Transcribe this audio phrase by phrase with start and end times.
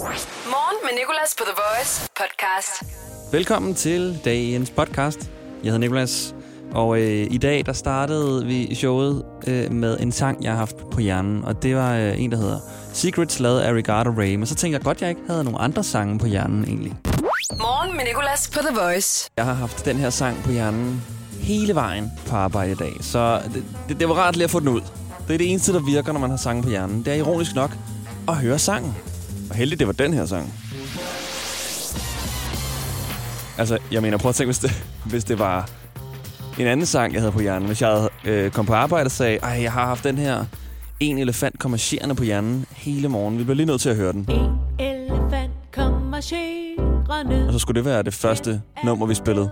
[0.00, 2.82] Morgen med Nicolas på The Voice podcast.
[3.32, 5.18] Velkommen til dagens podcast.
[5.62, 6.34] Jeg hedder Nikolas,
[6.72, 10.76] og øh, i dag der startede vi showet øh, med en sang, jeg har haft
[10.90, 12.58] på hjernen, og det var øh, en, der hedder
[12.92, 14.34] Secrets, lavet af Ricardo Ray.
[14.34, 16.96] Men så tænkte jeg godt, jeg ikke havde nogle andre sange på hjernen egentlig.
[17.50, 19.30] Morgen med Nicolas på The Voice.
[19.36, 21.02] Jeg har haft den her sang på hjernen
[21.40, 24.60] hele vejen på arbejde i dag, så det, det, det var rart lige at få
[24.60, 24.80] den ud.
[25.28, 27.04] Det er det eneste, der virker, når man har sange på hjernen.
[27.04, 27.70] Det er ironisk nok
[28.28, 28.94] at høre sangen.
[29.50, 30.54] Og heldigt, det var den her sang.
[33.58, 35.70] Altså, jeg mener, prøv at tænke, hvis det, hvis det var
[36.58, 37.66] en anden sang, jeg havde på hjernen.
[37.66, 40.44] Hvis jeg havde øh, kom på arbejde og sagde, ej, jeg har haft den her
[41.00, 43.38] en elefant kommer marcherende på hjernen hele morgen.
[43.38, 44.26] Vi bliver lige nødt til at høre den.
[44.30, 47.46] En elefant kom marcherende.
[47.46, 49.50] Og så skulle det være det første nummer, vi spillede.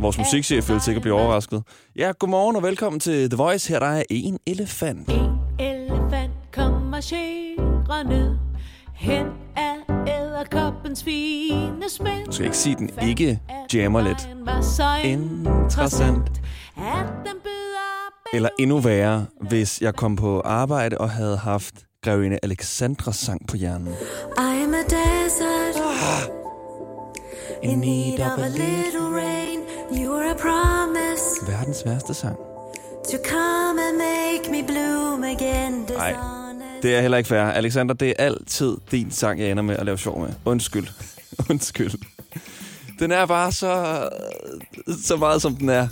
[0.00, 1.62] Vores musikchef ville sikkert blive overrasket.
[1.96, 3.68] Ja, godmorgen og velkommen til The Voice.
[3.68, 5.08] Her der er en elefant.
[5.08, 5.20] En
[5.58, 5.79] elefant kom
[7.00, 8.38] marcherende
[8.94, 9.74] hen af
[10.06, 12.26] æderkoppens fine spænd.
[12.26, 13.40] Du skal ikke sige, den ikke
[13.74, 14.28] jammer lidt.
[14.28, 16.40] Vejen var så Interessant.
[16.76, 17.36] at den
[18.32, 23.56] Eller endnu værre, hvis jeg kom på arbejde og havde haft Grevinde Alexandras sang på
[23.56, 23.94] hjernen.
[24.38, 26.30] I'm a desert
[27.62, 29.58] in need of a little rain.
[29.92, 32.36] You were a promise Verdens værste sang.
[33.10, 35.86] to come and make me bloom again.
[35.98, 36.39] Ej.
[36.82, 37.42] Det er heller ikke fair.
[37.42, 40.32] Alexander, det er altid din sang, jeg ender med at lave sjov med.
[40.44, 40.88] Undskyld.
[41.50, 41.90] Undskyld.
[42.98, 44.08] Den er bare så,
[45.06, 45.88] så meget, som den er.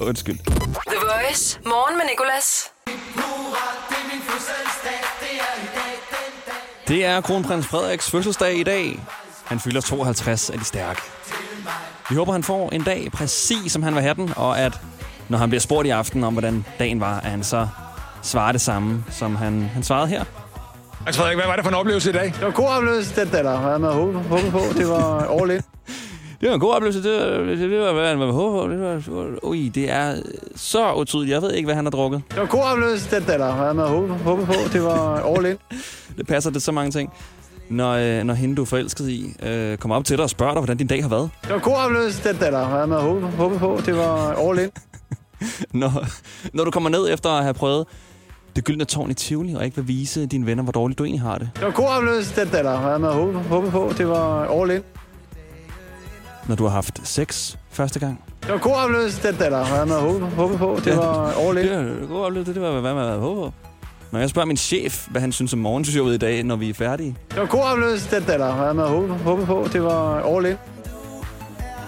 [0.00, 0.38] Undskyld.
[0.38, 1.60] The Voice.
[1.64, 2.72] Morgen med Nicolas.
[6.88, 9.00] Det er kronprins Frederiks fødselsdag i dag.
[9.44, 11.00] Han fylder 52 af de stærke.
[12.10, 14.80] Vi håber, han får en dag præcis som han vil have den, og at
[15.28, 17.68] når han bliver spurgt i aften om, hvordan dagen var, at han så
[18.22, 20.24] svarer det samme, som han, han svarede her.
[21.06, 22.24] Altså Frederik, hvad var det for en oplevelse i dag?
[22.24, 24.60] Det var en god oplevelse, den der, der havde man håbet, håbet på.
[24.76, 25.60] Det var all in.
[26.40, 27.02] Det var en god oplevelse.
[27.02, 28.72] Det, var- det, det var, hvad han var håbet på.
[28.72, 28.80] Det
[29.16, 30.14] var, ui, det er
[30.56, 31.32] så utydeligt.
[31.32, 32.22] Jeg ved ikke, hvad han har drukket.
[32.28, 34.52] Det var en god oplevelse, den der, der havde man håbet, håbet på.
[34.72, 35.56] Det var all in.
[36.18, 37.12] Det passer det så mange ting.
[37.68, 40.52] Når, øh, når hende, du er forelsket i, øh, kommer op til dig og spørger
[40.52, 41.30] dig, hvordan din dag har været.
[41.42, 43.80] Det var en god oplevelse, den der, der havde man håbet, håbet på.
[43.86, 44.70] Det var all in.
[45.80, 46.04] Når,
[46.52, 47.86] når du kommer ned efter at have prøvet
[48.56, 51.22] det gyldne tårn i Tivoli, og ikke vil vise dine venner, hvor dårligt du egentlig
[51.22, 51.50] har det.
[51.54, 53.92] Det var en god oplevelse, den der, der havde man håbet, håbet på.
[53.98, 54.82] Det var all in.
[56.48, 58.24] Når du har haft sex første gang.
[58.40, 60.80] Det var en god oplevelse, den der, der havde man håbet, håbet på.
[60.84, 61.64] Det var all in.
[61.64, 62.54] Det var en god oplevelse.
[62.54, 63.52] Det var, hvad man havde håbet på.
[64.10, 66.74] Når jeg spørger min chef, hvad han synes om morgenshowet i dag, når vi er
[66.74, 67.16] færdige.
[67.28, 69.68] Det var en god oplevelse, den der, der havde man håbet, håbet på.
[69.72, 70.56] Det var all in.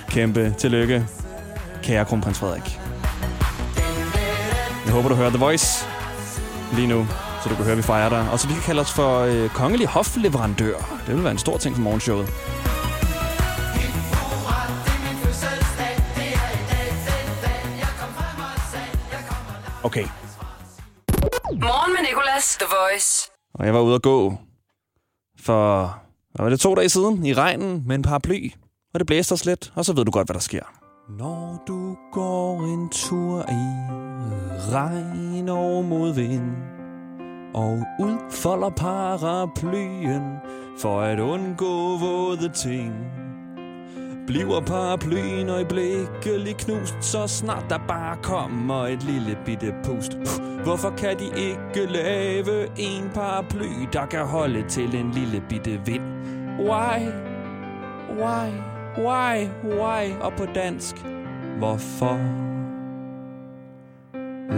[0.09, 1.07] Kæmpe tillykke,
[1.83, 2.81] kære kronprins Frederik.
[4.85, 5.87] Jeg håber, du hører The Voice
[6.75, 7.07] lige nu,
[7.43, 8.31] så du kan høre, at vi fejrer dig.
[8.33, 10.77] Og så vi kan kalde os for øh, kongelig hofleverandør.
[11.07, 12.29] Det vil være en stor ting for morgenshowet.
[19.83, 20.07] Okay,
[21.53, 22.57] Morgen med Nicolas.
[22.61, 23.31] The Voice.
[23.55, 24.39] og jeg var ude at gå
[25.41, 25.87] for,
[26.35, 28.51] hvad var det, to dage siden i regnen med en paraply.
[28.95, 30.84] Og det blæste os lidt, og så ved du godt, hvad der sker.
[31.09, 33.67] Når du går en tur i
[34.73, 36.53] regn og modvind,
[37.55, 40.23] og udfolder paraplyen
[40.79, 42.95] for at undgå våde ting,
[44.27, 50.13] bliver paraplyen øjeblikkelig knust, så snart der bare kommer et lille bitte pust.
[50.65, 56.05] Hvorfor kan de ikke lave en paraply, der kan holde til en lille bitte vind?
[56.59, 57.09] Why?
[58.21, 58.74] Why?
[58.99, 59.49] Why?
[59.65, 60.13] Why?
[60.21, 60.97] Og på dansk.
[61.59, 62.17] Hvorfor?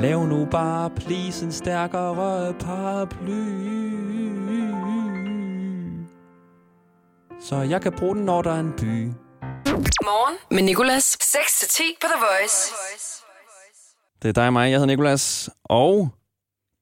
[0.00, 3.66] Lav nu bare please en stærkere paraply.
[7.41, 9.10] Så jeg kan bruge den, når der er en by.
[10.04, 11.16] Morgen med Nicolas.
[11.22, 12.72] 6-10 på The Voice.
[14.22, 14.70] Det er dig og mig.
[14.70, 15.50] Jeg hedder Nikolas.
[15.64, 16.08] Og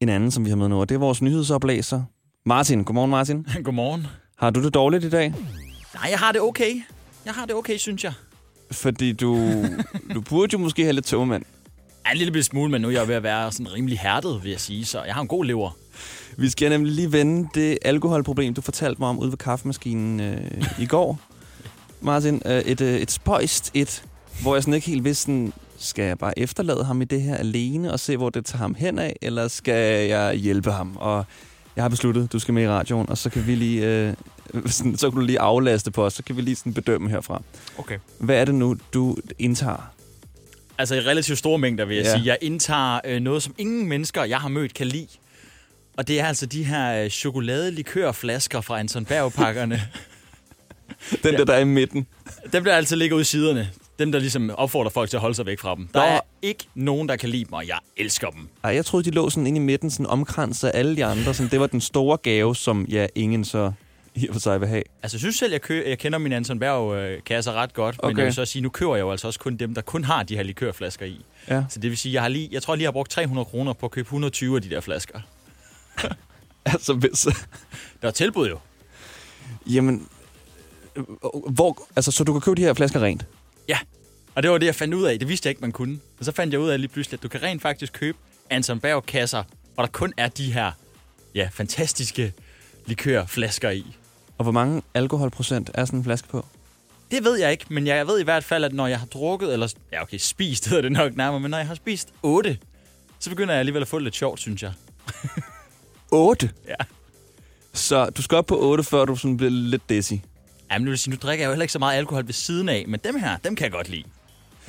[0.01, 2.03] en anden, som vi har med nu, og det er vores nyhedsoplæser.
[2.47, 2.85] Martin.
[2.85, 3.47] Godmorgen, Martin.
[3.65, 4.07] Godmorgen.
[4.39, 5.35] Har du det dårligt i dag?
[5.95, 6.83] Nej, jeg har det okay.
[7.25, 8.13] Jeg har det okay, synes jeg.
[8.71, 9.65] Fordi du,
[10.15, 11.45] du burde jo måske have lidt tøvmand.
[12.07, 14.51] Ja, en lille smule, men nu er jeg ved at være sådan rimelig hærdet, vil
[14.51, 14.85] jeg sige.
[14.85, 15.71] Så jeg har en god lever.
[16.37, 20.65] Vi skal nemlig lige vende det alkoholproblem, du fortalte mig om ude ved kaffemaskinen øh,
[20.79, 21.21] i går.
[22.01, 24.05] Martin, øh, et, øh, et spøjst et,
[24.43, 27.37] hvor jeg sådan ikke helt vidste, sådan, skal jeg bare efterlade ham i det her
[27.37, 30.97] alene og se, hvor det tager ham hen af, eller skal jeg hjælpe ham?
[30.97, 31.25] Og
[31.77, 34.15] jeg har besluttet, du skal med i radioen, og så kan vi lige, øh,
[34.67, 37.43] sådan, så kan du lige aflaste på os, så kan vi lige sådan bedømme herfra.
[37.79, 37.99] Okay.
[38.19, 39.91] Hvad er det nu, du indtager?
[40.79, 42.11] Altså i relativt store mængder, vil jeg Ja.
[42.11, 42.17] ja.
[42.17, 42.27] sige.
[42.27, 45.07] Jeg indtager øh, noget, som ingen mennesker, jeg har mødt, kan lide.
[45.97, 49.83] Og det er altså de her øh, chokoladelikørflasker fra Anton Berg-pakkerne.
[51.23, 52.07] Den der, der er i midten.
[52.53, 53.71] Dem, der altså ligger ude i siderne.
[53.99, 55.89] Dem, der ligesom opfordrer folk til at holde sig væk fra dem.
[55.95, 56.07] Der Nå.
[56.07, 58.49] er ikke nogen, der kan lide og jeg elsker dem.
[58.65, 61.35] Ej, jeg troede, de lå sådan inde i midten, sådan omkranset af alle de andre.
[61.35, 63.73] Sådan, det var den store gave, som ja, ingen så
[64.15, 64.83] i og for sig vil have.
[65.03, 67.97] Altså, jeg synes selv, jeg, kø- jeg kender min Anton Berg-kasser ret godt.
[68.03, 68.19] Men Okay.
[68.19, 70.23] jeg vil så sige, nu køber jeg jo altså også kun dem, der kun har
[70.23, 71.25] de her likørflasker i.
[71.49, 71.65] Ja.
[71.71, 73.73] Så det vil sige, jeg har lige, jeg tror lige, jeg har brugt 300 kroner
[73.73, 75.21] på at købe 120 af de der flasker.
[76.67, 77.27] Altså, hvis...
[78.03, 78.59] Der er tilbud jo.
[79.67, 80.09] Jamen,
[80.97, 81.05] øh,
[81.51, 81.87] hvor...
[81.97, 83.27] Altså, så du kan købe de her flasker rent?
[83.69, 83.79] Ja,
[84.35, 85.19] og det var det, jeg fandt ud af.
[85.19, 85.99] Det vidste jeg ikke, man kunne.
[86.19, 88.19] Og så fandt jeg ud af lige pludselig, at du kan rent faktisk købe
[88.51, 89.43] Anton Berg-kasser,
[89.75, 90.73] hvor der kun er de her
[91.35, 92.33] ja, fantastiske
[92.87, 93.97] likørflasker i.
[94.39, 96.47] Og hvor mange alkoholprocent er sådan en flaske på?
[97.11, 99.53] Det ved jeg ikke, men jeg ved i hvert fald, at når jeg har drukket,
[99.53, 102.59] eller ja okay, spist hedder det nok nærmere, men når jeg har spist 8,
[103.19, 104.73] så begynder jeg alligevel at få det lidt sjovt, synes jeg.
[106.13, 106.51] 8?
[106.69, 106.75] Ja.
[107.73, 110.13] Så du skal op på 8, før du sådan bliver lidt dizzy.
[110.73, 112.69] Jamen, nu vil sige, nu drikker jeg jo heller ikke så meget alkohol ved siden
[112.69, 114.05] af, men dem her, dem kan jeg godt lide.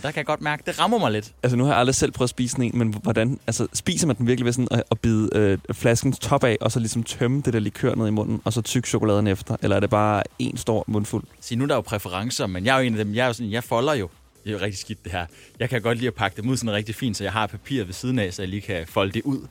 [0.06, 1.34] Der kan jeg godt mærke, det rammer mig lidt.
[1.44, 3.40] Altså, nu har jeg aldrig selv prøvet at spise en, men hvordan...
[3.48, 6.72] Altså, spiser man den virkelig ved sådan at, at bide øh, flaskens top af, og
[6.72, 9.56] så ligesom tømme det der likør ned i munden, og så tykke chokoladen efter?
[9.62, 11.24] Eller er det bare en stor mundfuld?
[11.42, 13.28] Se, nu er der jo præferencer, men jeg er jo en af dem, jeg er
[13.28, 14.10] jo sådan, jeg folder jo.
[14.44, 15.26] Det er jo rigtig skidt, det her.
[15.60, 17.84] Jeg kan godt lide at pakke dem ud sådan rigtig fint, så jeg har papir
[17.84, 19.48] ved siden af, så jeg lige kan folde det ud.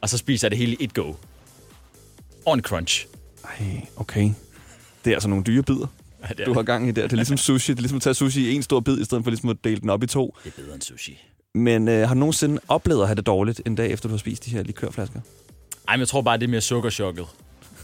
[0.00, 1.12] Og så spiser jeg det hele i et go.
[2.46, 3.06] On crunch.
[3.44, 4.30] Ej, okay.
[5.04, 5.86] Det er altså nogle dyre bidder,
[6.28, 7.02] Ja, det, du har gang i der.
[7.02, 7.72] Det er ligesom sushi.
[7.72, 9.56] Det er ligesom at tage sushi i en stor bid, i stedet for ligesom at
[9.64, 10.36] dele den op i to.
[10.44, 11.18] det er bedre end sushi.
[11.54, 14.18] Men øh, har du nogensinde oplevet at have det dårligt en dag, efter du har
[14.18, 15.20] spist de her likørflasker?
[15.88, 17.26] Ej, men jeg tror bare, det er mere sukkerchokket.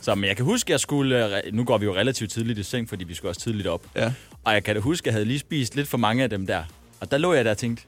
[0.00, 1.36] Så men jeg kan huske, jeg skulle...
[1.46, 3.86] øh, Nu går vi jo relativt tidligt i seng, fordi vi skal også tidligt op.
[3.96, 4.12] Ja.
[4.44, 6.46] Og jeg kan da huske, at jeg havde lige spist lidt for mange af dem
[6.46, 6.62] der.
[7.00, 7.82] Og der lå jeg der og tænkte,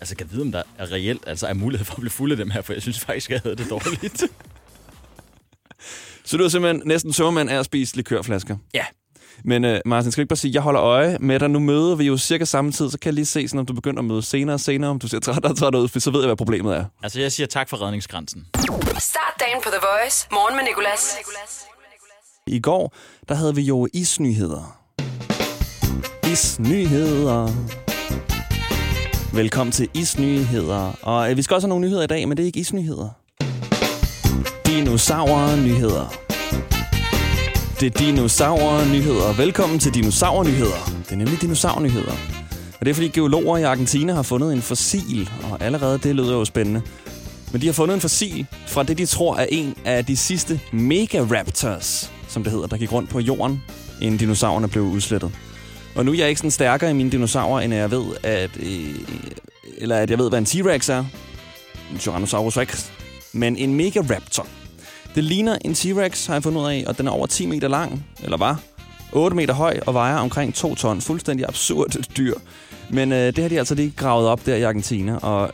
[0.00, 2.30] altså kan jeg vide, om der er reelt altså er mulighed for at blive fuld
[2.30, 4.22] af dem her, for jeg synes faktisk, jeg havde det dårligt.
[6.24, 8.56] Så du er simpelthen næsten sømmermand af at spise likørflasker?
[8.74, 8.84] ja,
[9.44, 11.50] Men øh, Martin, skal vi ikke bare sige, at jeg holder øje med dig.
[11.50, 13.72] Nu møder vi jo cirka samme tid, så kan jeg lige se, sådan, om du
[13.72, 16.10] begynder at møde senere og senere, om du ser træt og træt ud, for så
[16.10, 16.84] ved jeg, hvad problemet er.
[17.02, 18.46] altså jeg siger tak for redningsgrænsen.
[18.98, 20.28] Start dagen på The Voice.
[20.32, 21.16] Morgen med Nicolas.
[22.46, 22.94] I går,
[23.28, 24.80] der havde vi jo isnyheder.
[26.32, 27.48] Isnyheder.
[29.34, 30.98] Velkommen til Isnyheder.
[31.02, 33.08] Og øh, vi skal også have nogle nyheder i dag, men det er ikke isnyheder.
[34.66, 36.23] Dinosaurer-nyheder.
[37.84, 39.36] Det er dinosaurer-nyheder.
[39.36, 41.02] Velkommen til dinosaur-nyheder.
[41.04, 42.12] Det er nemlig dinosaur-nyheder.
[42.80, 46.32] Og det er fordi geologer i Argentina har fundet en fossil, og allerede det lyder
[46.32, 46.82] jo spændende.
[47.52, 50.60] Men de har fundet en fossil fra det, de tror er en af de sidste
[50.72, 53.62] megaraptors, som det hedder, der gik rundt på jorden,
[54.00, 55.32] inden dinosaurerne blev udslettet.
[55.94, 58.94] Og nu er jeg ikke sådan stærkere i mine dinosaurer, end jeg ved, at, øh,
[59.78, 61.04] eller at jeg ved, hvad en T-Rex er.
[61.92, 62.90] En Tyrannosaurus Rex.
[63.32, 64.46] Men en megaraptor.
[65.14, 67.68] Det ligner en T-Rex, har jeg fundet ud af, og den er over 10 meter
[67.68, 68.60] lang, eller var.
[69.12, 71.00] 8 meter høj og vejer omkring 2 ton.
[71.00, 72.34] Fuldstændig absurd dyr.
[72.90, 75.52] Men øh, det har de altså lige gravet op der i Argentina, og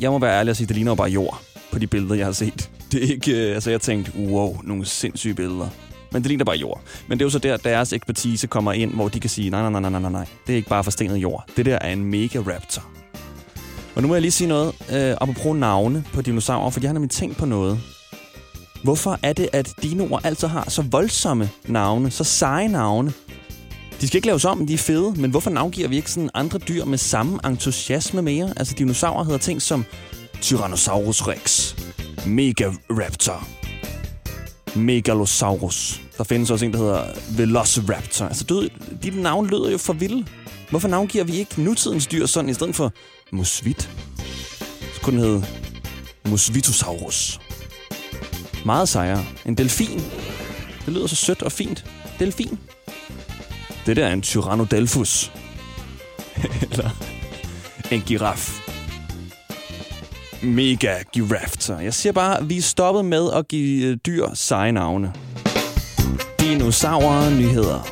[0.00, 1.40] jeg må være ærlig og sige, det ligner jo bare jord
[1.72, 2.70] på de billeder, jeg har set.
[2.92, 5.68] Det er ikke, øh, altså jeg tænkte, wow, nogle sindssyge billeder.
[6.12, 6.80] Men det ligner bare jord.
[7.08, 9.70] Men det er jo så der, deres ekspertise kommer ind, hvor de kan sige, nej,
[9.70, 11.44] nej, nej, nej, nej, nej, det er ikke bare forstenet jord.
[11.56, 12.82] Det der er en mega raptor.
[13.94, 16.92] Og nu må jeg lige sige noget, øh, apropos navne på dinosaurer, for jeg har
[16.92, 17.80] nemlig tænkt på noget.
[18.82, 23.12] Hvorfor er det, at dinoer altså har så voldsomme navne, så seje navne?
[24.00, 26.58] De skal ikke laves om, de er fede, men hvorfor navngiver vi ikke sådan andre
[26.58, 28.52] dyr med samme entusiasme mere?
[28.56, 29.84] Altså dinosaurer hedder ting som
[30.40, 31.74] Tyrannosaurus rex,
[32.26, 33.48] Megaraptor,
[34.78, 36.00] Megalosaurus.
[36.18, 37.04] Der findes også en, der hedder
[37.36, 38.26] Velociraptor.
[38.26, 38.68] Altså du,
[39.02, 40.26] de navne lyder jo for vilde.
[40.70, 42.92] Hvorfor navngiver vi ikke nutidens dyr sådan i stedet for
[43.32, 43.90] Musvit?
[44.94, 45.46] Så kunne den hedde
[46.28, 47.40] Musvitosaurus.
[48.64, 49.24] Meget sejere.
[49.46, 49.98] En delfin.
[50.86, 51.84] Det lyder så sødt og fint.
[52.18, 52.58] Delfin.
[53.86, 55.32] Det der er en Tyrannodelphus.
[56.70, 56.90] Eller
[57.90, 58.58] en giraf.
[60.42, 61.74] Mega giraffe.
[61.74, 65.12] Jeg siger bare, at vi er stoppet med at give øh, dyr seje navne.
[66.40, 67.86] Dinosaurer nyheder.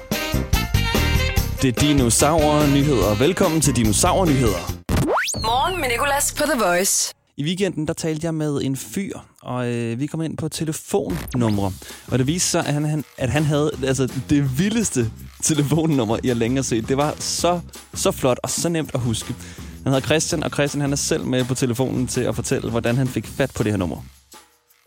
[1.62, 3.18] Det er dinosaurer nyheder.
[3.18, 4.72] Velkommen til dinosaurer nyheder.
[5.42, 7.14] Morgen med Nicolas på The Voice.
[7.40, 11.70] I weekenden, der talte jeg med en fyr, og øh, vi kom ind på telefonnumre.
[12.12, 15.00] Og det viste sig, at han, han, at han havde altså, det vildeste
[15.42, 16.88] telefonnummer, jeg længere set.
[16.88, 17.60] Det var så,
[17.94, 19.34] så flot og så nemt at huske.
[19.82, 22.96] Han hedder Christian, og Christian han er selv med på telefonen til at fortælle, hvordan
[22.96, 24.00] han fik fat på det her nummer.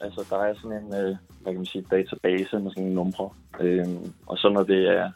[0.01, 3.29] Altså, der er sådan en, øh, hvad kan man sige, database med sådan nogle numre.
[3.61, 3.87] Øh,
[4.25, 5.11] og så når det er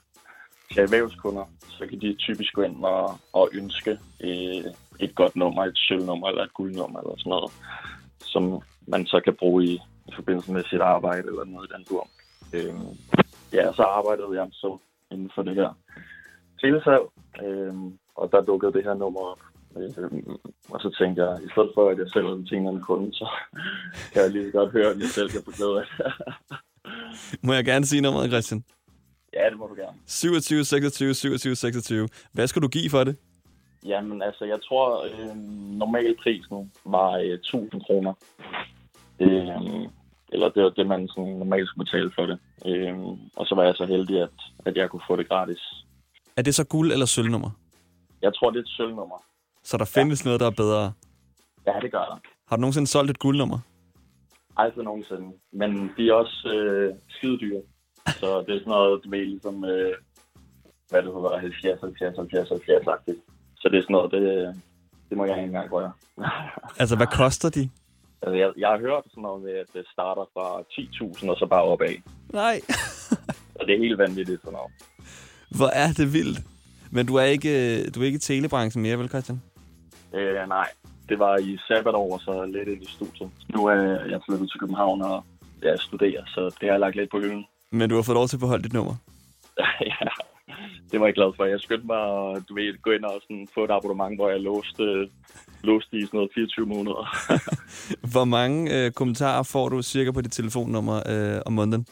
[0.73, 4.63] til erhvervskunder, så kan de typisk gå ind og, og ønske øh,
[4.99, 7.51] et godt nummer, et sølvnummer eller et guldnummer eller sådan noget,
[8.19, 9.73] som man så kan bruge i,
[10.07, 12.07] i forbindelse med sit arbejde eller noget i den dur.
[12.53, 12.97] Øhm,
[13.53, 14.77] ja, så arbejdede jeg så
[15.11, 15.77] inden for det her
[16.61, 17.05] telesalg,
[17.43, 19.39] øhm, og der dukkede det her nummer op.
[19.77, 20.37] Øhm,
[20.69, 22.83] og så tænkte jeg, i stedet for at jeg sælger det til en eller anden
[22.83, 23.27] kunde, så
[24.13, 26.13] kan jeg lige godt høre, at jeg selv kan få glæde af det.
[27.45, 28.63] Må jeg gerne sige nummeret, Christian?
[29.33, 29.97] ja, det må du gerne.
[30.05, 32.07] 27, 26, 27, 26.
[32.33, 33.17] Hvad skal du give for det?
[33.85, 35.35] Jamen, altså, jeg tror, øh,
[35.81, 38.13] normalprisen var øh, 1000 kroner.
[39.19, 39.87] Øh,
[40.33, 42.39] eller det var det, man sådan, normalt skulle betale for det.
[42.65, 42.97] Øh,
[43.35, 45.61] og så var jeg så heldig, at, at jeg kunne få det gratis.
[46.37, 47.49] Er det så guld- eller sølvnummer?
[48.21, 49.23] Jeg tror, det er et sølvnummer.
[49.63, 50.27] Så der findes ja.
[50.27, 50.93] noget, der er bedre.
[51.67, 52.17] Ja, det gør der.
[52.47, 53.59] Har du nogensinde solgt et guldnummer?
[54.57, 55.27] Aldrig nogensinde.
[55.51, 57.61] Men de er også øh, skide dyre.
[58.07, 59.93] Så det er sådan noget, du ved, ligesom, øh,
[60.89, 63.36] hvad det hedder, 70, 70, 70, 70 -agtigt.
[63.59, 64.23] Så det er sådan noget, det,
[65.09, 65.91] det må jeg ikke engang røre.
[66.79, 67.69] Altså, hvad koster de?
[68.21, 71.45] altså, jeg, jeg har hørt sådan noget med, at det starter fra 10.000 og så
[71.45, 71.95] bare opad.
[72.33, 72.61] Nej.
[73.59, 74.71] Og det er helt vanvittigt sådan noget.
[75.57, 76.39] Hvor er det vildt.
[76.91, 77.51] Men du er ikke,
[77.89, 79.41] du er ikke i telebranchen mere, vel, Christian?
[80.13, 80.67] Øh, nej,
[81.09, 83.29] det var i sabbatår, så lidt ind i studiet.
[83.49, 83.75] Nu er
[84.11, 85.23] jeg flyttet til København og
[85.61, 87.45] jeg studerer, så det har jeg lagt lidt på hylden.
[87.71, 88.95] Men du har fået lov til at beholde dit nummer.
[89.91, 90.07] ja,
[90.91, 91.45] det var jeg glad for.
[91.45, 92.01] Jeg skyndte mig
[92.35, 95.09] at du ved, gå ind og sådan, få et abonnement, hvor jeg låste,
[95.63, 97.01] låste i sådan noget 24 måneder.
[98.13, 101.87] Hvor mange øh, kommentarer får du cirka på dit telefonnummer øh, om måneden?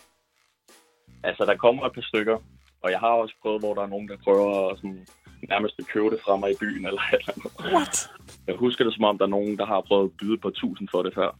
[1.30, 2.38] altså, der kommer et par stykker,
[2.84, 5.08] og jeg har også prøvet, hvor der er nogen, der prøver at sådan,
[5.50, 7.74] nærmest at købe det fra mig i byen eller et eller andet.
[7.74, 8.10] What?
[8.48, 10.88] Jeg husker det, som om der er nogen, der har prøvet at byde på 1000
[10.92, 11.30] for det før.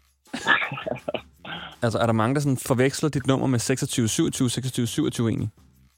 [1.82, 5.50] Altså, er der mange, der sådan forveksler dit nummer med 26, 27, 26, 27 egentlig?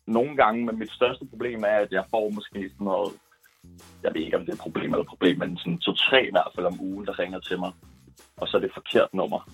[0.07, 3.13] Nogle gange, men mit største problem er, at jeg får måske sådan noget,
[4.03, 6.31] jeg ved ikke, om det er et problem eller et problem, men sådan to-tre i
[6.31, 7.71] hvert fald om ugen, der ringer til mig.
[8.37, 9.49] Og så er det forkert nummer.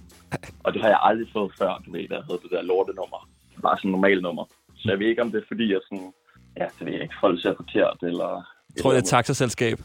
[0.64, 3.30] Og det har jeg aldrig fået før, du ved, der hedder det der lortenummer.
[3.62, 4.46] Bare sådan et normalt nummer.
[4.76, 6.14] Så jeg ved ikke, om det er fordi, jeg sådan,
[6.58, 8.30] ja, det ved jeg ikke, folk ser forkert, eller...
[8.76, 9.78] Jeg tror, det er et taxaselskab.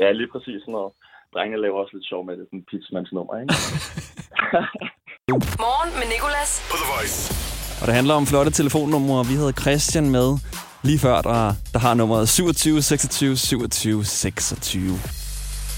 [0.00, 0.92] Ja, lige præcis sådan noget.
[1.34, 3.54] Drengene laver også lidt sjov med det, sådan en pizzamands nummer, ikke?
[5.64, 6.50] Morgen med Nicolas.
[6.70, 7.53] På The Voice.
[7.84, 9.26] Og det handler om flotte telefonnumre.
[9.26, 10.38] Vi havde Christian med
[10.82, 15.00] lige før, der, der har nummeret 27 26 27 26.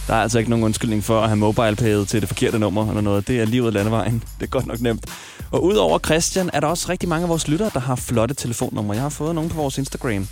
[0.06, 3.00] Der er altså ikke nogen undskyldning for at have mobile til det forkerte nummer eller
[3.00, 3.28] noget.
[3.28, 4.25] Det er lige landevejen.
[4.40, 5.04] Det er godt nok nemt.
[5.50, 8.94] Og udover Christian, er der også rigtig mange af vores lyttere, der har flotte telefonnumre.
[8.94, 10.28] Jeg har fået nogle på vores Instagram.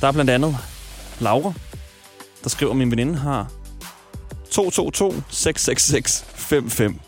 [0.00, 0.56] Der er blandt andet
[1.20, 1.52] Laura,
[2.42, 3.50] der skriver, at min veninde har
[4.50, 7.07] 222 666 55.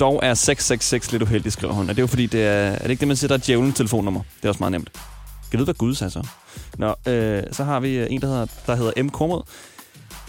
[0.00, 1.90] Dog er 666 lidt uheldigt, skriver hun.
[1.90, 3.42] Og det er jo fordi, det er, er det ikke det, man siger, der er
[3.46, 4.22] djævlen telefonnummer?
[4.36, 4.90] Det er også meget nemt.
[5.50, 6.26] Kan vide, hvad Gud sagde så?
[6.78, 9.08] Nå, øh, så har vi øh, en, der hedder, der hedder M.
[9.08, 9.42] Kormod.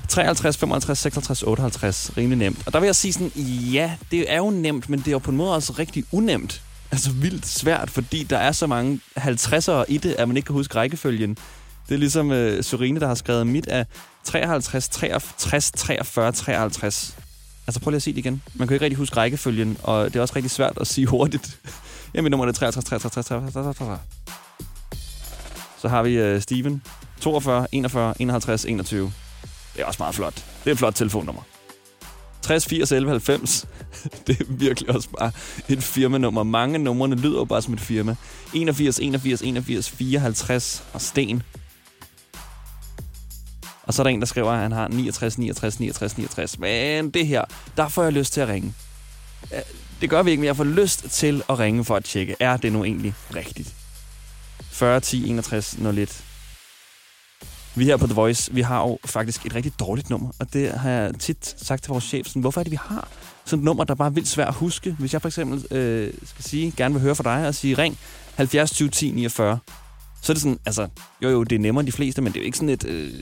[0.08, 2.12] 53, 55, 56, 58.
[2.18, 2.64] Rimelig nemt.
[2.66, 3.32] Og der vil jeg sige sådan,
[3.74, 6.62] ja, det er jo nemt, men det er jo på en måde også rigtig unemt.
[6.92, 10.54] Altså vildt svært, fordi der er så mange 50'ere i det, at man ikke kan
[10.54, 11.38] huske rækkefølgen.
[11.90, 13.86] Det er ligesom øh, Sorine, der har skrevet mit af
[14.24, 17.16] 53, 63, 43, 53.
[17.70, 18.42] Altså prøv lige at se det igen.
[18.54, 21.60] Man kan ikke rigtig huske rækkefølgen, og det er også rigtig svært at sige hurtigt.
[22.14, 24.00] Jamen, nummer er 63, 63, 63, 63, 63.
[25.82, 26.82] Så har vi uh, Steven.
[27.22, 29.12] 42, 41, 51, 21.
[29.76, 30.36] Det er også meget flot.
[30.36, 31.42] Det er et flot telefonnummer.
[32.42, 33.68] 60, 80, 11, 90.
[34.28, 35.32] Det er virkelig også bare
[35.70, 36.44] et firmanummer.
[36.44, 38.16] Mange numrene lyder jo bare som et firma.
[38.54, 41.44] 81, 81, 81, 54 og Sten.
[43.90, 46.60] Og så er der en, der skriver, at han har 69, 69, 69, 69.
[46.60, 47.46] Men det her,
[47.78, 48.74] der får jeg lyst til at ringe.
[50.02, 52.58] Det gør vi ikke, men jeg får lyst til at ringe for at tjekke, er
[52.58, 53.76] det nu egentlig rigtigt?
[54.72, 56.24] 40, 10, 61, 01.
[57.76, 60.72] Vi her på The Voice, vi har jo faktisk et rigtig dårligt nummer, og det
[60.72, 63.08] har jeg tit sagt til vores chef, sådan, hvorfor er det, vi har
[63.46, 64.96] sådan et nummer, der bare er vildt svært at huske?
[65.00, 67.98] Hvis jeg for eksempel øh, skal sige, gerne vil høre fra dig og sige, ring
[68.36, 69.60] 70 20 10 49,
[70.22, 70.88] så er det sådan, altså,
[71.24, 72.86] jo jo, det er nemmere end de fleste, men det er jo ikke sådan et
[72.86, 73.14] øh,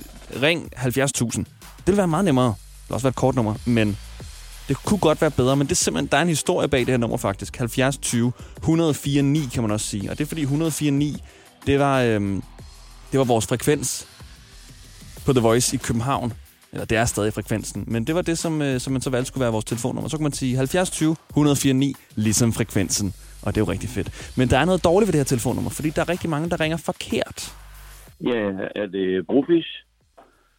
[0.42, 1.38] ring 70.000.
[1.38, 1.46] Det
[1.86, 2.48] vil være meget nemmere.
[2.48, 3.98] Det vil også være et kort nummer, men
[4.68, 6.88] det kunne godt være bedre, men det er simpelthen, der er en historie bag det
[6.88, 7.58] her nummer faktisk.
[7.58, 10.12] 70 20 104 9 kan man også sige.
[10.12, 11.24] Og det er fordi 104 9,
[11.68, 12.44] det var, øhm,
[13.12, 14.08] det var vores frekvens
[15.25, 16.34] på The Voice i København.
[16.72, 17.84] Eller det er stadig frekvensen.
[17.88, 20.10] Men det var det, som, øh, som man så valgte skulle være vores telefonnummer.
[20.10, 23.13] Så kan man sige 70 20 104 9, ligesom frekvensen.
[23.48, 24.34] Og det er jo rigtig fedt.
[24.38, 26.60] Men der er noget dårligt ved det her telefonnummer, fordi der er rigtig mange, der
[26.60, 27.56] ringer forkert.
[28.22, 28.44] Ja,
[28.75, 29.66] er det Brobis?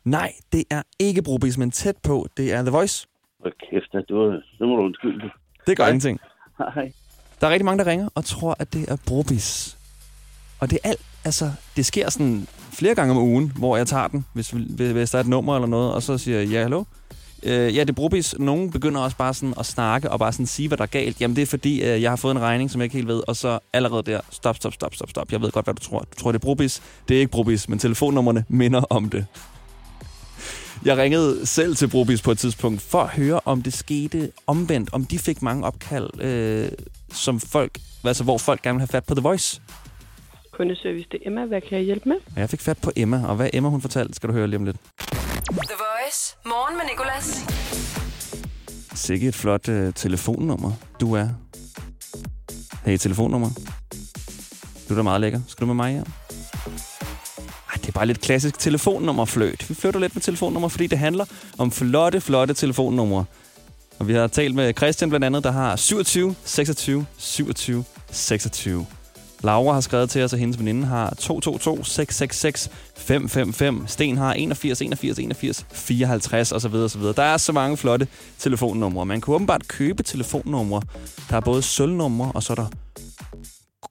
[0.04, 2.26] Nej, det er ikke Brobis, men tæt på.
[2.37, 3.07] Det er The Voice.
[3.40, 4.25] Hvor kæft, det var,
[4.59, 5.30] det må du undskylde.
[5.66, 5.90] Det gør Hej.
[5.90, 6.21] ingenting.
[6.75, 6.92] Hej.
[7.40, 9.78] Der er rigtig mange, der ringer og tror, at det er Brobis.
[10.61, 14.09] Og det er alt, altså, det sker sådan flere gange om ugen, hvor jeg tager
[14.09, 16.85] den, hvis, hvis der er et nummer eller noget, og så siger jeg, ja, hallo?
[17.42, 18.35] Øh, ja, det brobis.
[18.38, 21.21] Nogen begynder også bare sådan at snakke og bare sådan sige, hvad der er galt.
[21.21, 23.23] Jamen, det er fordi, øh, jeg har fået en regning, som jeg ikke helt ved,
[23.28, 25.33] og så allerede der, stop, stop, stop, stop, stop.
[25.33, 25.99] Jeg ved godt, hvad du tror.
[25.99, 26.83] Du tror, det er brobis.
[27.09, 29.26] Det er ikke brobis, men telefonnummerne minder om det.
[30.85, 34.92] Jeg ringede selv til Brobis på et tidspunkt for at høre, om det skete omvendt,
[34.92, 36.68] om de fik mange opkald, øh,
[37.12, 39.61] som folk, altså hvor folk gerne vil have fat på The Voice.
[40.52, 41.45] Kundeservice, det er Emma.
[41.45, 42.16] Hvad kan jeg hjælpe med?
[42.35, 44.59] Og jeg fik fat på Emma, og hvad Emma hun fortalte, skal du høre lige
[44.59, 44.76] om lidt.
[45.52, 46.36] The Voice.
[46.46, 47.40] Morgen med Nicolas.
[48.94, 51.28] Sikke et flot øh, telefonnummer, du er.
[52.84, 53.50] Hey, telefonnummer.
[54.88, 55.40] Du er da meget lækker.
[55.48, 56.04] Skal du med mig her?
[57.68, 59.68] Ej, det er bare lidt klassisk telefonnummerfløjt.
[59.68, 61.24] Vi flytter lidt med telefonnummer, fordi det handler
[61.58, 63.24] om flotte, flotte telefonnumre.
[63.98, 68.86] Og vi har talt med Christian blandt andet, der har 27 26 27 26.
[69.42, 73.90] Laura har skrevet til os, at hendes veninde har 222 666 555.
[73.90, 76.75] Sten har 81 81 81 54 osv.
[76.75, 77.02] osv.
[77.02, 79.07] Der er så mange flotte telefonnumre.
[79.07, 80.83] Man kan åbenbart købe telefonnumre.
[81.30, 82.66] Der er både sølvnumre, og så er der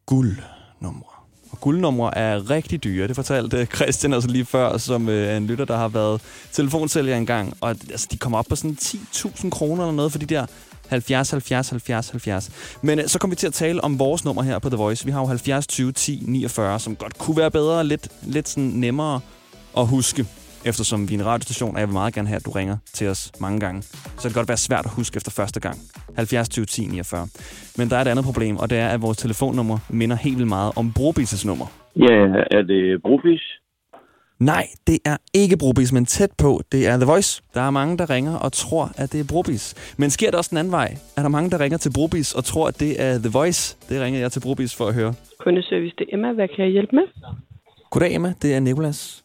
[0.06, 1.18] guldnumre.
[1.51, 3.08] Og guldnumre er rigtig dyre.
[3.08, 7.18] Det fortalte Christian også lige før, som øh, er en lytter, der har været telefonsælger
[7.18, 7.54] engang.
[7.62, 10.46] Og altså, de kommer op på sådan 10.000 kroner eller noget for de der
[10.89, 12.79] 70, 70, 70, 70.
[12.84, 15.06] Men øh, så kommer vi til at tale om vores nummer her på The Voice.
[15.06, 18.48] Vi har jo 70, 20, 10, 49, som godt kunne være bedre og lidt, lidt
[18.48, 19.20] sådan nemmere
[19.77, 20.25] at huske.
[20.65, 23.08] Eftersom vi er en radiostation, og jeg vil meget gerne have, at du ringer til
[23.08, 23.82] os mange gange.
[23.82, 25.77] Så det kan godt være svært at huske efter første gang.
[26.15, 27.27] 70 20 10 49.
[27.77, 30.50] Men der er et andet problem, og det er, at vores telefonnummer minder helt vildt
[30.50, 31.65] meget om Brobises nummer.
[31.96, 32.17] Ja,
[32.51, 33.44] er det Brofis?
[34.39, 36.62] Nej, det er ikke Brobis, men tæt på.
[36.72, 37.41] Det er The Voice.
[37.53, 39.75] Der er mange, der ringer og tror, at det er Brobis.
[39.98, 40.98] Men sker det også den anden vej?
[41.17, 43.77] Er der mange, der ringer til Brobis og tror, at det er The Voice?
[43.89, 45.13] Det ringer jeg til Brobis for at høre.
[45.39, 46.32] Kundeservice, det er Emma.
[46.34, 47.03] Hvad kan jeg hjælpe med?
[47.91, 48.34] Goddag, Emma.
[48.41, 49.24] Det er Nikolas.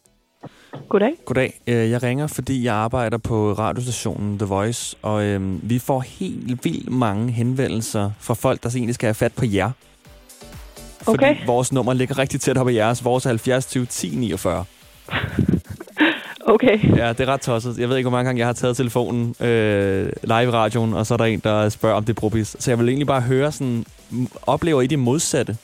[0.89, 1.11] Goddag.
[1.25, 1.61] Goddag.
[1.67, 6.65] Øh, Jeg ringer, fordi jeg arbejder på radiostationen The Voice, og øhm, vi får helt
[6.65, 9.71] vildt mange henvendelser fra folk, der egentlig skal have fat på jer.
[11.01, 11.35] Fordi Okay.
[11.45, 13.05] vores nummer ligger rigtig tæt op ad jeres.
[13.05, 14.65] Vores er 70 20 10 49.
[16.45, 16.97] Okay.
[16.97, 17.77] Ja, det er ret tosset.
[17.79, 21.05] Jeg ved ikke, hvor mange gange jeg har taget telefonen øh, live i radioen, og
[21.05, 22.55] så er der en, der spørger, om det er Brobis.
[22.59, 23.85] Så jeg vil egentlig bare høre, sådan,
[24.41, 25.57] oplever I det modsatte?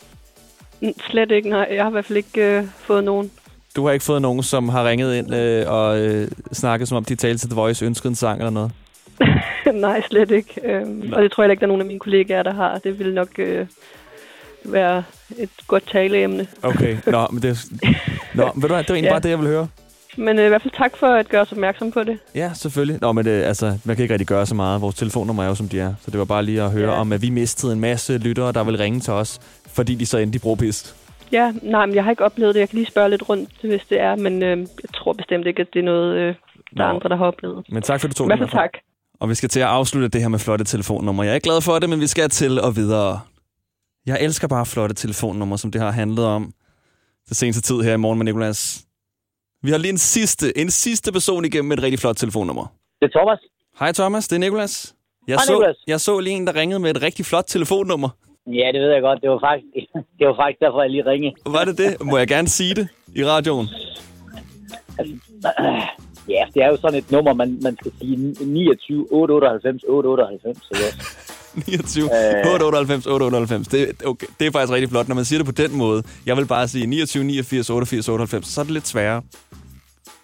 [0.82, 1.68] Mm, Slet ikke, nej.
[1.72, 3.32] Jeg har i hvert fald ikke øh, fået nogen.
[3.76, 7.06] Du har ikke fået nogen, som har ringet ind øh, og øh, snakket, som om
[7.06, 8.72] de talte til The Voice, ønskede en sang eller noget?
[9.74, 10.62] nej, slet ikke.
[10.64, 12.78] Øhm, og det tror jeg ikke, der er nogen af mine kollegaer, der har.
[12.78, 13.68] Det ville nok øh,
[14.66, 15.04] være
[15.38, 16.48] et godt taleemne.
[16.64, 17.66] Okay, nå, men det,
[18.34, 19.10] nå, ved du hvad, det var egentlig Ja.
[19.14, 19.68] bare det, jeg ville høre.
[20.18, 22.20] Men øh, i hvert fald tak for at gøre os opmærksom på det.
[22.36, 22.98] Ja, selvfølgelig.
[23.02, 24.82] Nå, men det, altså, man kan ikke rigtig gøre så meget.
[24.82, 25.94] Vores telefonnummer er jo, som de er.
[26.02, 27.00] Så det var bare lige at høre Ja.
[27.00, 29.40] om, at vi mistede en masse lyttere, der vil ringe til os,
[29.74, 30.96] fordi de så endte i Brobis.
[31.32, 32.60] Ja, nej, men jeg har ikke oplevet det.
[32.60, 34.16] Jeg kan lige spørge lidt rundt, hvis det er.
[34.16, 36.36] Men øh, jeg tror bestemt ikke, at det er noget, øh,
[36.78, 37.66] der er andre, der har oplevet.
[37.70, 38.70] Men tak for, du tog I hvert fald tak.
[39.20, 41.24] Og vi skal til at afslutte det her med flotte telefonnumre.
[41.26, 43.20] Jeg er ikke glad for det, men vi skal til og videre.
[44.10, 46.54] Jeg elsker bare flotte telefonnumre, som det har handlet om
[47.30, 48.60] det seneste tid her i morgen med Nicolas.
[49.64, 52.66] Vi har lige en sidste, en sidste person igennem med et rigtig flot telefonnummer.
[53.02, 53.40] Det er Thomas.
[53.80, 54.96] Hej Thomas, det er Nicolas.
[55.28, 55.76] Jeg, Hej, så, Nicolas.
[55.88, 58.10] jeg så lige en, der ringede med et rigtig flot telefonnummer.
[58.48, 59.20] Ja, det ved jeg godt.
[59.22, 59.88] Det var faktisk,
[60.20, 61.34] det var faktisk derfor, jeg lige ringede.
[61.46, 62.06] Var det det?
[62.06, 63.68] Må jeg gerne sige det i radioen?
[66.30, 70.58] Ja, det er jo sådan et nummer, man, man skal sige 29 898 898.
[70.58, 70.90] Så ja.
[71.68, 72.54] 29, Øh.
[72.54, 73.68] 898, 898.
[73.68, 76.04] Det, okay, det er faktisk rigtig flot, når man siger det på den måde.
[76.26, 78.48] Jeg vil bare sige 29, 89, 88, 98.
[78.48, 79.22] Så er det lidt sværere.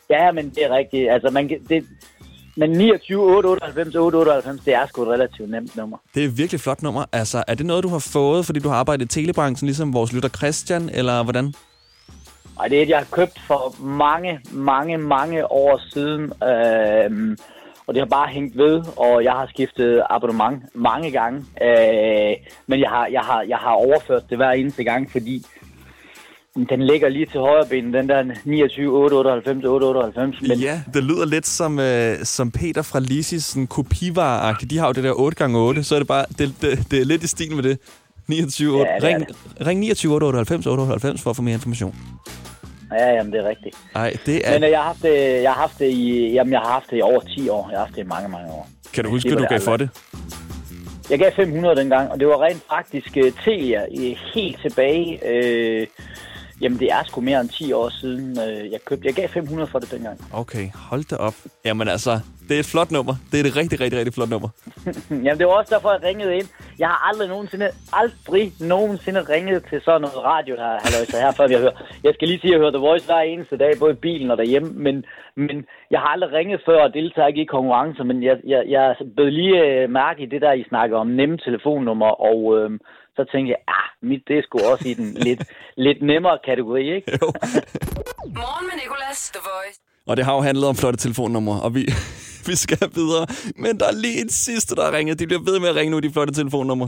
[0.10, 1.12] ja, men det er rigtigt.
[1.12, 1.86] Altså, man, det,
[2.58, 5.98] men 29 898 898, det er sgu et relativt nemt nummer.
[6.16, 7.06] Det er et virkelig flot nummer.
[7.12, 10.14] Altså, er det noget, du har fået, fordi du har arbejdet i telebranchen, ligesom vores
[10.14, 11.54] lytter Christian, eller hvordan?
[12.56, 16.22] Og det er et, jeg har købt for mange, mange, mange år siden.
[16.44, 17.38] Øhm,
[17.88, 21.40] og det har bare hængt ved, og jeg har skiftet abonnement mange gange.
[21.62, 22.36] Øh,
[22.68, 25.46] men jeg har, jeg, har, jeg har overført det hver eneste gang, fordi
[26.70, 30.42] den ligger lige til højre ben, den der 29 898 898.
[30.50, 34.88] Men Ja, det lyder lidt som, øh, som Peter fra Lisis sådan kopivare De har
[34.88, 37.56] jo det der 8x8, så er det bare, det, det, det er lidt i stil
[37.56, 37.80] med det.
[38.28, 39.26] 29, Ja, det er ring,
[39.66, 41.96] ring 29 898 98 for at få mere information
[42.92, 43.78] ja, jamen, det er rigtigt.
[43.94, 44.54] Nej, det er...
[44.54, 46.90] Men øh, jeg har haft det, jeg har haft det i, jamen, jeg har haft
[46.90, 47.70] det i over 10 år.
[47.70, 48.68] Jeg har haft det i mange, mange år.
[48.94, 49.90] kan du huske, det du gav for det?
[51.10, 55.20] Jeg gav 500 dengang, og det var rent faktisk uh, Telia uh, helt tilbage.
[55.28, 55.88] Øh,
[56.62, 59.08] jamen, det er sgu mere end 10 år siden, uh, jeg købte.
[59.08, 60.28] Jeg gav 500 for det dengang.
[60.34, 61.36] Okay, hold da op.
[61.66, 63.16] Jamen altså, Det er et flot nummer.
[63.32, 64.50] Det er et rigtig, rigtig, rigtig flot nummer.
[65.26, 66.48] Jamen, det var også derfor, jeg ringede ind.
[66.80, 71.48] Jeg har aldrig nogensinde, aldrig nogensinde ringet til sådan noget radio her, halløjsa, her før
[71.48, 71.78] vi har hørt.
[72.04, 74.32] Jeg skal lige sige, at jeg hører The Voice hver eneste dag, både i bilen
[74.32, 75.06] og derhjemme, men,
[75.36, 78.96] men jeg har aldrig ringet før og deltager ikke i konkurrencer, men jeg, jeg, jeg
[79.16, 82.70] blev lige øh, mærke i det der, I snakker om nemme telefonnummer, og øh,
[83.16, 85.42] så tænkte jeg, ah, mit det er sgu også i den lidt,
[85.86, 87.12] lidt nemmere kategori, ikke?
[87.22, 87.28] Jo.
[88.42, 89.85] Morgen med Nicolas, The Voice.
[90.10, 91.82] Og det har jo handlet om flotte telefonnumre, og vi,
[92.50, 93.26] vi skal videre.
[93.64, 95.20] Men der er lige et sidste, der har ringet.
[95.20, 96.88] De bliver ved med at ringe nu, de flotte telefonnumre.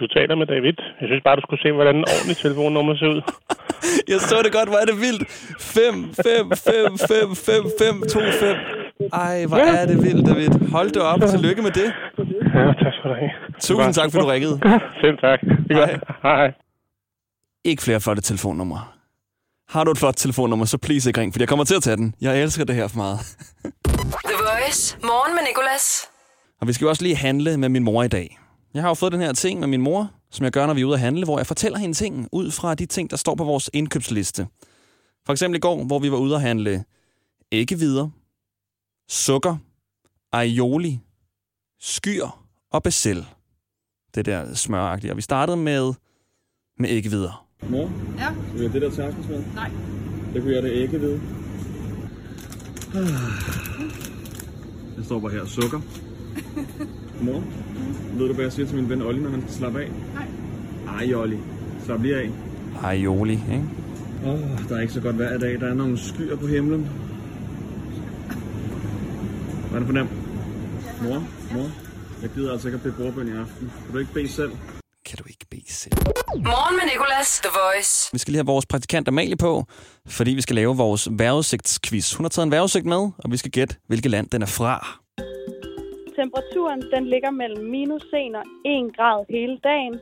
[0.00, 0.76] Du taler med David.
[1.00, 3.20] Jeg synes bare, du skulle se, hvordan en ordentlig telefonnummer ser ud.
[4.12, 5.22] Jeg så det godt, hvor er det vildt.
[5.60, 8.56] 5, 5, 5, 5, 5, 5, 2, 5.
[9.12, 10.52] Ej, hvor er det vildt, David.
[10.76, 11.20] Hold det op.
[11.34, 11.88] Tillykke med det.
[12.54, 13.32] Ja, tak skal du have.
[13.60, 14.56] Tusind tak, for du ringede.
[15.02, 15.40] Selv tak.
[15.40, 16.04] Det er godt.
[16.22, 16.52] Hej.
[17.64, 18.80] Ikke flere flotte telefonnumre.
[19.68, 21.96] Har du et flot telefonnummer, så please ikke ring, for jeg kommer til at tage
[21.96, 22.14] den.
[22.20, 23.18] Jeg elsker det her for meget.
[24.24, 24.98] The Voice.
[25.02, 26.04] Morgen med Nicolas.
[26.60, 28.38] Og vi skal jo også lige handle med min mor i dag.
[28.74, 30.80] Jeg har jo fået den her ting med min mor, som jeg gør, når vi
[30.80, 33.34] er ude at handle, hvor jeg fortæller hende ting ud fra de ting, der står
[33.34, 34.46] på vores indkøbsliste.
[35.26, 36.84] For eksempel i går, hvor vi var ude at handle
[37.52, 38.08] æggevider,
[39.08, 39.56] sukker,
[40.32, 41.00] aioli,
[41.80, 42.26] skyr
[42.72, 43.26] og becel.
[44.14, 45.12] Det der smøragtige.
[45.12, 45.94] Og vi startede med,
[46.78, 47.47] med æggevider.
[47.62, 47.92] Mor?
[48.18, 48.28] Ja?
[48.52, 49.42] Vil jeg det der til aftensmad?
[49.54, 49.70] Nej.
[50.34, 51.20] Det kunne jeg da ikke ved.
[54.96, 55.44] Jeg står bare her.
[55.44, 55.80] Sukker.
[57.24, 57.42] Mor?
[58.18, 59.90] Ved du, hvad jeg siger til min ven Olli, når han skal slappe af?
[60.14, 60.26] Nej.
[60.98, 61.36] Ej, Olli.
[61.84, 62.30] Slap lige af.
[62.82, 63.64] Aioli, ikke?
[64.24, 65.60] Åh, oh, der er ikke så godt vejr i dag.
[65.60, 66.88] Der er nogle skyer på himlen.
[69.70, 70.10] Hvad er det for nemt?
[71.02, 71.28] Mor?
[71.54, 71.70] Mor?
[72.22, 73.72] Jeg gider altså ikke at bede bordbøn i aften.
[73.84, 74.50] Kan du ikke bede selv?
[75.06, 75.47] Kan du ikke?
[76.46, 77.92] Morgen med Nicolas, The Voice.
[78.14, 79.52] Vi skal lige have vores praktikant Amalie på,
[80.16, 82.06] fordi vi skal lave vores vejrudsigtsquiz.
[82.16, 84.74] Hun har taget en vejrudsigt med, og vi skal gætte, hvilket land den er fra.
[86.18, 89.94] Temperaturen den ligger mellem minus 1 og 1 grad hele dagen,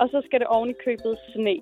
[0.00, 1.56] og så skal det oven i købet sne.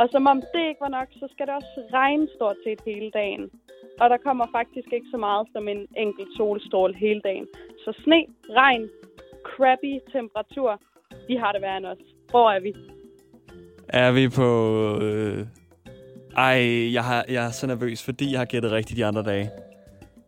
[0.00, 3.10] Og som om det ikke var nok, så skal det også regne stort set hele
[3.20, 3.44] dagen.
[4.00, 7.46] Og der kommer faktisk ikke så meget som en enkelt solstråle hele dagen.
[7.84, 8.20] Så sne,
[8.60, 8.84] regn,
[9.50, 10.70] crappy temperatur,
[11.28, 12.02] de har det værre end os.
[12.30, 12.72] Hvor er vi?
[13.92, 14.48] Er vi på...
[15.02, 15.46] Øh...
[16.36, 19.50] Ej, jeg, har, jeg er så nervøs, fordi jeg har gættet rigtigt de andre dage.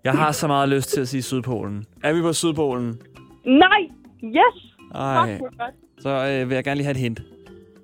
[0.05, 1.85] Jeg har så meget lyst til at sige Sydpolen.
[2.05, 3.01] Er vi på Sydpolen?
[3.45, 3.83] Nej!
[4.25, 4.77] Yes!
[4.95, 5.39] Ej,
[5.99, 7.23] så øh, vil jeg gerne lige have et hint.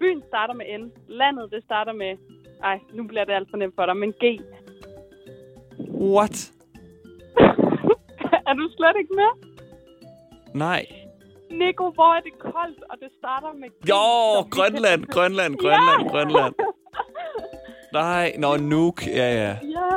[0.01, 0.91] Byen starter med N.
[1.09, 2.17] Landet, det starter med...
[2.65, 4.41] Ej, nu bliver det alt for nemt for dig, men G.
[5.91, 6.53] What?
[8.49, 9.31] er du slet ikke med?
[10.55, 10.87] Nej.
[11.51, 13.89] Nico, hvor er det koldt, og det starter med G.
[13.93, 14.05] Jo,
[14.57, 16.09] Grønland, kan- Grønland, Grønland, Ja!
[16.13, 16.55] Grønland.
[17.93, 19.07] Nej, nå, Nuuk.
[19.07, 19.53] Ja, ja.
[19.77, 19.89] Ja.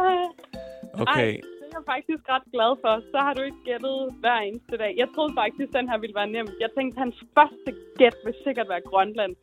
[1.04, 1.32] Okay.
[1.34, 2.94] Ej, det er jeg faktisk ret glad for.
[3.12, 4.94] Så har du ikke gættet hver eneste dag.
[4.98, 6.48] Jeg troede faktisk, den her ville være nem.
[6.60, 9.36] Jeg tænkte, hans første gæt vil sikkert være Grønland.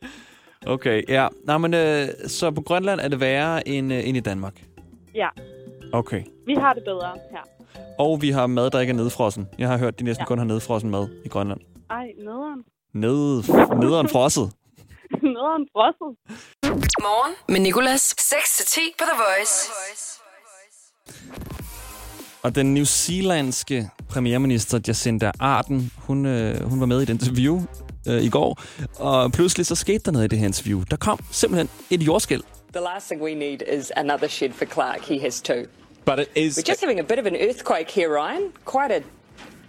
[0.67, 1.27] Okay, ja.
[1.43, 4.61] Nå, men øh, så på Grønland er det værre end, øh, end i Danmark.
[5.15, 5.27] Ja,
[5.93, 6.23] Okay.
[6.45, 7.43] vi har det bedre her.
[7.99, 9.47] Og vi har mad, der ikke er nedfrossen.
[9.57, 10.25] Jeg har hørt, de næsten Ja.
[10.27, 11.59] kun har nedfrossen mad i Grønland.
[11.89, 12.63] Ej, nederen.
[12.93, 13.43] Ned,
[13.79, 14.51] nederen frosset.
[15.33, 16.17] nederen frosset.
[17.01, 18.15] Morgen med Nicolas.
[18.19, 19.71] 6-10 på The Voice.
[22.43, 27.61] Og den new zealandske premierminister Jacinda Ardern, hun, øh, hun var med i et interview
[28.07, 28.59] øh, i går.
[28.99, 30.83] Og pludselig så skete der noget i det her interview.
[30.91, 32.41] Der kom simpelthen et jordskæld.
[32.73, 35.01] The last thing we need is another shed for Clark.
[35.01, 35.63] He has two.
[36.05, 36.57] But it is.
[36.57, 38.43] We're just having a bit of an earthquake here, Ryan.
[38.65, 39.01] Quite a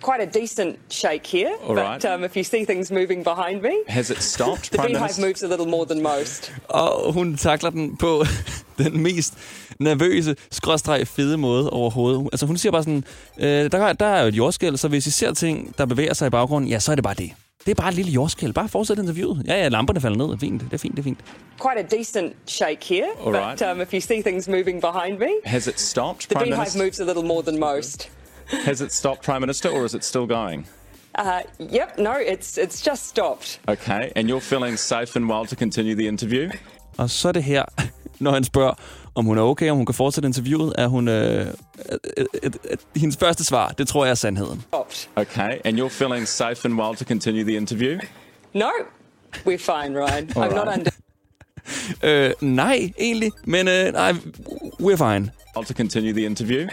[0.02, 1.50] quite a decent shake here.
[1.68, 2.04] All but right.
[2.14, 5.26] um, if you see things moving behind me, Has it stopped, the Prime beehive Minister?
[5.26, 6.52] moves a little more than most.
[6.68, 8.24] Og hun takler den på
[8.78, 9.34] den mest
[9.78, 12.28] nervøse, skråstreg fede måde overhovedet.
[12.32, 13.04] Altså hun siger bare sådan,
[13.38, 16.14] øh, der, er- der er jo et jordskæld, så hvis I ser ting, der bevæger
[16.14, 17.30] sig i baggrunden, ja, så er det bare det.
[17.66, 18.52] Det er bare et lille jordskæld.
[18.52, 19.42] Bare fortsæt interviewet.
[19.46, 20.26] Ja, ja, lamperne falder ned.
[20.26, 20.60] Det er fint.
[20.60, 21.18] Det er fint, det er fint.
[21.62, 23.06] Quite a decent shake here.
[23.26, 23.62] All but right.
[23.72, 26.84] um, if you see things moving behind me, Has it stopped, the Prime beehive Minister?
[26.84, 28.10] moves a little more than most.
[28.64, 30.66] Has it stopped, Prime Minister, or is it still going?
[31.18, 33.60] Uh, yep, no, it's it's just stopped.
[33.68, 36.50] Okay, and you're feeling safe and well to continue the interview?
[36.98, 37.64] Og så er det her,
[38.20, 38.74] når han spørger,
[39.14, 41.08] om hun er okay, om hun kan fortsætte interviewet, er hun...
[41.08, 44.64] Øh, øh, øh, øh, øh, hendes første svar, det tror jeg er sandheden.
[44.68, 45.08] Stopped.
[45.16, 47.98] Okay, and you're feeling safe and well to continue the interview?
[48.54, 48.70] No,
[49.46, 50.30] we're fine, Ryan.
[50.30, 50.78] I'm not right.
[50.78, 50.90] under.
[52.02, 53.32] Øh, nej, egentlig.
[53.44, 54.12] Men øh, nej,
[54.82, 55.30] we're fine.
[55.56, 56.68] Well to continue the interview?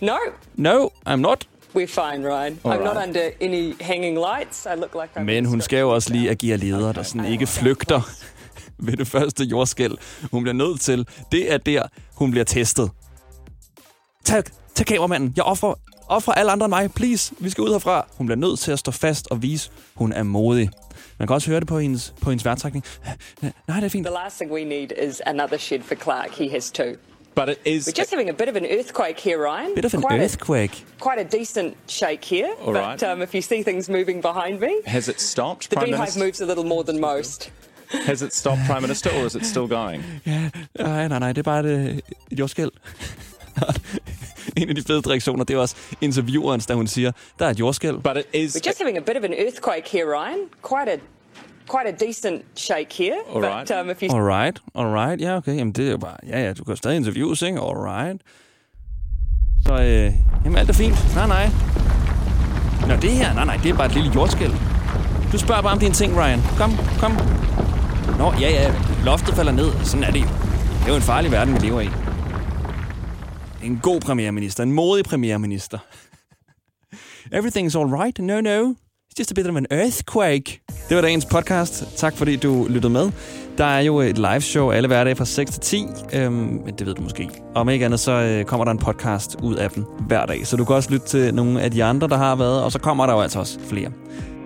[0.00, 0.16] No,
[0.56, 1.48] No, I'm not.
[1.74, 2.52] we're fine, Ryan.
[2.64, 3.06] I'm not Alright.
[3.06, 4.66] under any hanging lights.
[4.66, 5.22] I look like I'm.
[5.22, 8.00] Men hun skal jo også lige agere leder, der sådan ikke flygter
[8.86, 9.94] ved det første jordskæld.
[10.32, 11.06] Hun bliver nødt til.
[11.32, 11.82] Det er der,
[12.14, 12.90] hun bliver testet.
[14.24, 14.42] Tag,
[14.74, 15.32] tag kameramanden.
[15.36, 15.74] Jeg offrer
[16.06, 18.06] Og fra alle andre end mig, please, vi skal ud herfra.
[18.18, 20.70] Hun bliver nødt til at stå fast og vise, hun er modig.
[21.18, 22.84] Man kan også høre det på hendes, på hendes værtrækning.
[23.42, 24.06] Nej, det er fint.
[24.06, 26.30] The last thing we need is another shed for Clark.
[26.30, 26.92] He has two.
[27.38, 27.86] But it is.
[27.86, 29.74] We're just having a bit of an earthquake here, Ryan.
[29.74, 30.74] Bit of an quite earthquake.
[30.96, 32.52] A, quite a decent shake here.
[32.64, 33.02] All but right.
[33.04, 36.24] um, if you see things moving behind me, Has it stopped, the Prime beehive Minister?
[36.24, 37.52] moves a little more than most.
[38.06, 40.02] Has it stopped, Prime Minister, or is it still going?
[40.26, 42.00] Ja, nej, nej, nej, det er bare et,
[42.32, 42.70] et jordskæld.
[44.56, 47.60] en af de fede reaktioner, det er også interviewerens, da hun siger, der er et
[47.60, 47.98] jordskæld.
[47.98, 48.56] But it is.
[48.56, 50.40] We're just having a bit of an earthquake here, Ryan.
[50.62, 50.96] Quite a
[51.68, 53.18] quite a decent shake here.
[53.28, 53.70] All but right.
[53.70, 56.64] um, if you Alright, alright, ja okay, jamen det er jo bare, ja ja, du
[56.64, 57.60] kan stadig interviews, ikke?
[57.60, 58.22] Alright.
[59.66, 60.12] Så, øh,
[60.44, 61.14] jamen alt er fint.
[61.14, 61.46] Nej, nej.
[62.88, 64.52] Nå, det her, nej, nej, det er bare et lille jordskæld.
[65.32, 66.40] Du spørger bare om dine ting, Ryan.
[66.56, 67.12] Kom, kom.
[68.18, 69.70] Nå, ja, ja, loftet falder ned.
[69.84, 70.26] Sådan er det jo.
[70.78, 71.88] Det er jo en farlig verden, vi lever i.
[73.62, 75.78] En god premierminister, en modig premierminister.
[77.38, 78.18] Everything's all right.
[78.18, 78.74] No, no.
[79.18, 80.60] Just a bit of an earthquake.
[80.88, 81.84] Det var dagens podcast.
[81.96, 83.10] Tak fordi du lyttede med.
[83.58, 85.86] Der er jo et live show alle hverdage fra 6 til 10.
[86.12, 87.28] Øhm, men det ved du måske.
[87.54, 90.46] Om ikke andet, så øh, kommer der en podcast ud af dem hver dag.
[90.46, 92.62] Så du kan også lytte til nogle af de andre, der har været.
[92.62, 93.92] Og så kommer der jo altså også flere.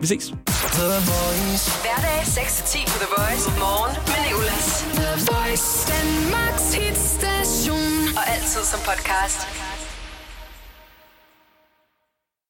[0.00, 0.28] Vi ses.
[1.82, 3.50] Hverdag 6-10 på The Voice.
[3.58, 4.84] Morgen med Nicolas.
[4.94, 5.92] The Voice.
[5.92, 8.16] Danmarks hitstation.
[8.16, 9.71] Og altid som podcast.